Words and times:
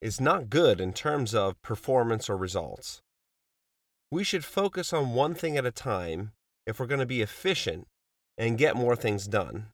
is 0.00 0.20
not 0.20 0.50
good 0.50 0.80
in 0.80 0.92
terms 0.92 1.34
of 1.34 1.60
performance 1.62 2.28
or 2.28 2.36
results. 2.36 3.00
We 4.10 4.24
should 4.24 4.44
focus 4.44 4.92
on 4.92 5.14
one 5.14 5.34
thing 5.34 5.56
at 5.56 5.64
a 5.64 5.70
time 5.70 6.32
if 6.66 6.78
we're 6.78 6.86
going 6.86 7.00
to 7.00 7.06
be 7.06 7.22
efficient 7.22 7.86
and 8.36 8.58
get 8.58 8.76
more 8.76 8.96
things 8.96 9.26
done. 9.26 9.68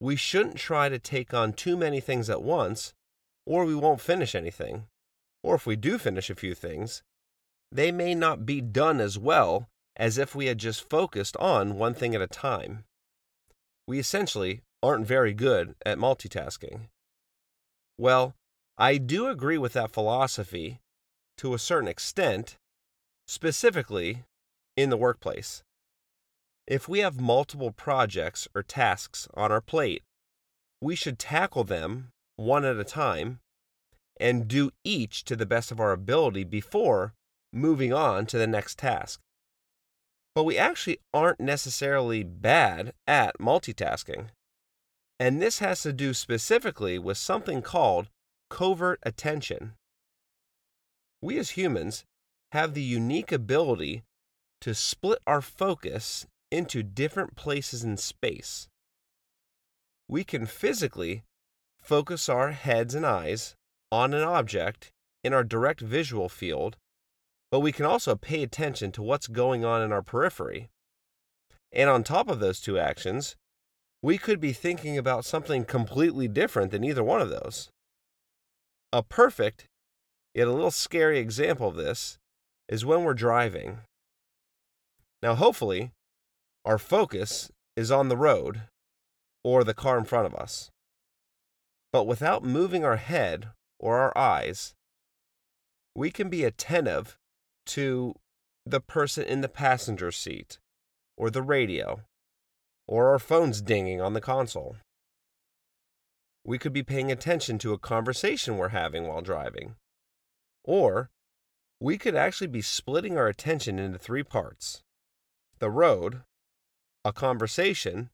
We 0.00 0.16
shouldn't 0.16 0.56
try 0.56 0.88
to 0.88 0.98
take 0.98 1.34
on 1.34 1.52
too 1.52 1.76
many 1.76 2.00
things 2.00 2.30
at 2.30 2.42
once, 2.42 2.94
or 3.46 3.64
we 3.64 3.74
won't 3.74 4.00
finish 4.00 4.34
anything. 4.34 4.86
Or 5.42 5.54
if 5.54 5.66
we 5.66 5.76
do 5.76 5.98
finish 5.98 6.30
a 6.30 6.34
few 6.34 6.54
things, 6.54 7.02
they 7.72 7.90
may 7.92 8.14
not 8.14 8.46
be 8.46 8.60
done 8.60 9.00
as 9.00 9.18
well 9.18 9.68
as 9.96 10.18
if 10.18 10.34
we 10.34 10.46
had 10.46 10.58
just 10.58 10.88
focused 10.88 11.36
on 11.38 11.76
one 11.76 11.94
thing 11.94 12.14
at 12.14 12.22
a 12.22 12.26
time. 12.26 12.84
We 13.86 13.98
essentially 13.98 14.62
aren't 14.82 15.06
very 15.06 15.34
good 15.34 15.74
at 15.84 15.98
multitasking. 15.98 16.88
Well, 17.98 18.34
I 18.80 18.98
do 18.98 19.26
agree 19.26 19.58
with 19.58 19.72
that 19.72 19.90
philosophy 19.90 20.78
to 21.38 21.52
a 21.52 21.58
certain 21.58 21.88
extent, 21.88 22.56
specifically 23.26 24.22
in 24.76 24.88
the 24.88 24.96
workplace. 24.96 25.64
If 26.64 26.88
we 26.88 27.00
have 27.00 27.20
multiple 27.20 27.72
projects 27.72 28.46
or 28.54 28.62
tasks 28.62 29.26
on 29.34 29.50
our 29.50 29.60
plate, 29.60 30.02
we 30.80 30.94
should 30.94 31.18
tackle 31.18 31.64
them 31.64 32.10
one 32.36 32.64
at 32.64 32.76
a 32.76 32.84
time 32.84 33.40
and 34.20 34.46
do 34.46 34.70
each 34.84 35.24
to 35.24 35.34
the 35.34 35.46
best 35.46 35.72
of 35.72 35.80
our 35.80 35.90
ability 35.90 36.44
before 36.44 37.14
moving 37.52 37.92
on 37.92 38.26
to 38.26 38.38
the 38.38 38.46
next 38.46 38.78
task. 38.78 39.18
But 40.36 40.44
we 40.44 40.56
actually 40.56 40.98
aren't 41.12 41.40
necessarily 41.40 42.22
bad 42.22 42.92
at 43.08 43.38
multitasking. 43.40 44.28
And 45.18 45.42
this 45.42 45.58
has 45.58 45.82
to 45.82 45.92
do 45.92 46.14
specifically 46.14 46.96
with 46.96 47.18
something 47.18 47.60
called 47.60 48.08
covert 48.50 48.98
attention. 49.02 49.74
We 51.20 51.38
as 51.38 51.50
humans 51.50 52.04
have 52.52 52.74
the 52.74 52.82
unique 52.82 53.32
ability 53.32 54.02
to 54.60 54.74
split 54.74 55.18
our 55.26 55.40
focus 55.40 56.26
into 56.50 56.82
different 56.82 57.36
places 57.36 57.84
in 57.84 57.96
space. 57.96 58.68
We 60.08 60.24
can 60.24 60.46
physically 60.46 61.22
focus 61.80 62.28
our 62.28 62.52
heads 62.52 62.94
and 62.94 63.04
eyes 63.04 63.54
on 63.92 64.14
an 64.14 64.22
object 64.22 64.90
in 65.22 65.32
our 65.32 65.44
direct 65.44 65.80
visual 65.80 66.28
field, 66.28 66.76
but 67.50 67.60
we 67.60 67.72
can 67.72 67.84
also 67.84 68.16
pay 68.16 68.42
attention 68.42 68.92
to 68.92 69.02
what's 69.02 69.26
going 69.26 69.64
on 69.64 69.82
in 69.82 69.92
our 69.92 70.02
periphery. 70.02 70.68
And 71.72 71.90
on 71.90 72.02
top 72.02 72.28
of 72.28 72.40
those 72.40 72.60
two 72.60 72.78
actions, 72.78 73.36
we 74.02 74.16
could 74.16 74.40
be 74.40 74.52
thinking 74.52 74.96
about 74.96 75.24
something 75.24 75.64
completely 75.64 76.28
different 76.28 76.70
than 76.70 76.84
either 76.84 77.04
one 77.04 77.20
of 77.20 77.30
those. 77.30 77.68
A 78.92 79.02
perfect, 79.02 79.66
yet 80.34 80.48
a 80.48 80.52
little 80.52 80.70
scary 80.70 81.18
example 81.18 81.68
of 81.68 81.76
this 81.76 82.18
is 82.68 82.86
when 82.86 83.04
we're 83.04 83.14
driving. 83.14 83.80
Now, 85.22 85.34
hopefully, 85.34 85.92
our 86.64 86.78
focus 86.78 87.50
is 87.76 87.90
on 87.90 88.08
the 88.08 88.16
road 88.16 88.62
or 89.44 89.62
the 89.62 89.74
car 89.74 89.98
in 89.98 90.04
front 90.04 90.26
of 90.26 90.34
us. 90.34 90.70
But 91.92 92.06
without 92.06 92.44
moving 92.44 92.84
our 92.84 92.96
head 92.96 93.48
or 93.78 93.98
our 93.98 94.16
eyes, 94.16 94.74
we 95.94 96.10
can 96.10 96.28
be 96.28 96.44
attentive 96.44 97.16
to 97.66 98.14
the 98.64 98.80
person 98.80 99.24
in 99.24 99.40
the 99.40 99.48
passenger 99.48 100.12
seat 100.12 100.58
or 101.16 101.30
the 101.30 101.42
radio 101.42 102.02
or 102.86 103.10
our 103.10 103.18
phones 103.18 103.60
dinging 103.60 104.00
on 104.00 104.14
the 104.14 104.20
console. 104.20 104.76
We 106.48 106.56
could 106.56 106.72
be 106.72 106.82
paying 106.82 107.12
attention 107.12 107.58
to 107.58 107.74
a 107.74 107.78
conversation 107.78 108.56
we're 108.56 108.70
having 108.70 109.06
while 109.06 109.20
driving. 109.20 109.74
Or 110.64 111.10
we 111.78 111.98
could 111.98 112.14
actually 112.14 112.46
be 112.46 112.62
splitting 112.62 113.18
our 113.18 113.28
attention 113.28 113.78
into 113.78 113.98
three 113.98 114.22
parts 114.22 114.80
the 115.58 115.68
road, 115.68 116.22
a 117.04 117.12
conversation, 117.12 118.08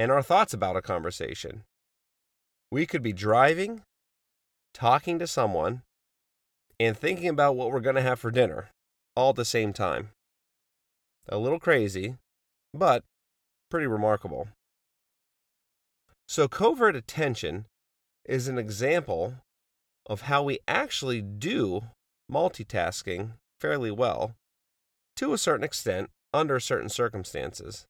and 0.00 0.10
our 0.10 0.20
thoughts 0.20 0.52
about 0.52 0.74
a 0.74 0.82
conversation. 0.82 1.62
We 2.72 2.86
could 2.86 3.04
be 3.04 3.12
driving, 3.12 3.82
talking 4.74 5.20
to 5.20 5.28
someone, 5.28 5.82
and 6.80 6.98
thinking 6.98 7.28
about 7.28 7.54
what 7.54 7.70
we're 7.70 7.78
going 7.78 7.94
to 7.94 8.02
have 8.02 8.18
for 8.18 8.32
dinner 8.32 8.70
all 9.14 9.30
at 9.30 9.36
the 9.36 9.44
same 9.44 9.72
time. 9.72 10.08
A 11.28 11.38
little 11.38 11.60
crazy, 11.60 12.16
but 12.74 13.04
pretty 13.70 13.86
remarkable. 13.86 14.48
So, 16.28 16.46
covert 16.46 16.94
attention 16.94 17.64
is 18.26 18.48
an 18.48 18.58
example 18.58 19.36
of 20.04 20.22
how 20.22 20.42
we 20.42 20.58
actually 20.68 21.22
do 21.22 21.84
multitasking 22.30 23.32
fairly 23.58 23.90
well 23.90 24.34
to 25.16 25.32
a 25.32 25.38
certain 25.38 25.64
extent 25.64 26.10
under 26.34 26.60
certain 26.60 26.90
circumstances. 26.90 27.86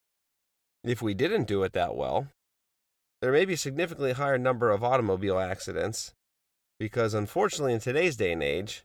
If 0.84 1.02
we 1.02 1.14
didn't 1.14 1.48
do 1.48 1.64
it 1.64 1.72
that 1.72 1.96
well, 1.96 2.28
there 3.20 3.32
may 3.32 3.44
be 3.44 3.54
a 3.54 3.58
significantly 3.58 4.12
higher 4.12 4.38
number 4.38 4.70
of 4.70 4.84
automobile 4.84 5.40
accidents 5.40 6.14
because, 6.78 7.14
unfortunately, 7.14 7.72
in 7.72 7.80
today's 7.80 8.16
day 8.16 8.32
and 8.32 8.42
age, 8.42 8.84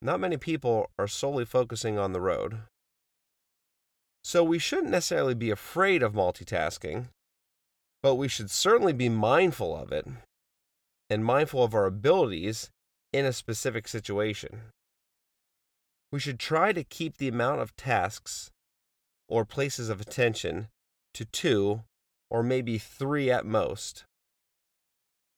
not 0.00 0.18
many 0.18 0.36
people 0.36 0.90
are 0.98 1.06
solely 1.06 1.44
focusing 1.44 1.98
on 1.98 2.12
the 2.12 2.20
road. 2.20 2.58
So 4.24 4.42
we 4.42 4.58
shouldn't 4.58 4.90
necessarily 4.90 5.34
be 5.34 5.50
afraid 5.50 6.02
of 6.02 6.14
multitasking, 6.14 7.06
but 8.02 8.16
we 8.16 8.28
should 8.28 8.50
certainly 8.50 8.92
be 8.92 9.08
mindful 9.08 9.76
of 9.76 9.92
it 9.92 10.06
and 11.08 11.24
mindful 11.24 11.62
of 11.62 11.74
our 11.74 11.86
abilities 11.86 12.70
in 13.12 13.24
a 13.24 13.32
specific 13.32 13.86
situation. 13.86 14.62
We 16.10 16.18
should 16.18 16.38
try 16.38 16.72
to 16.72 16.84
keep 16.84 17.16
the 17.16 17.28
amount 17.28 17.60
of 17.60 17.76
tasks 17.76 18.50
or 19.28 19.44
places 19.44 19.88
of 19.88 20.00
attention 20.00 20.68
to 21.14 21.24
two 21.24 21.82
or 22.30 22.42
maybe 22.42 22.78
three 22.78 23.30
at 23.30 23.46
most. 23.46 24.04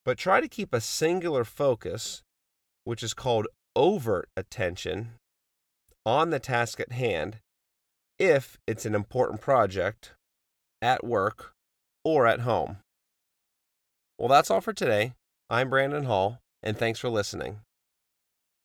But 0.05 0.19
try 0.19 0.41
to 0.41 0.49
keep 0.49 0.73
a 0.73 0.81
singular 0.81 1.45
focus, 1.45 2.23
which 2.85 3.03
is 3.03 3.15
called 3.15 3.47
overt 3.75 4.29
attention, 4.37 5.13
on 6.07 6.31
the 6.31 6.39
task 6.39 6.81
at 6.81 6.93
hand 6.93 7.39
if 8.19 8.59
it's 8.67 8.87
an 8.87 8.95
important 8.95 9.41
project 9.41 10.13
at 10.81 11.05
work 11.05 11.54
or 12.05 12.27
at 12.27 12.41
home. 12.41 12.79
Well, 14.19 14.29
that's 14.29 14.51
all 14.51 14.61
for 14.61 14.73
today. 14.73 15.15
I'm 15.51 15.71
Brandon 15.71 16.05
Hall, 16.05 16.41
and 16.63 16.77
thanks 16.77 17.01
for 17.01 17.09
listening. 17.09 17.61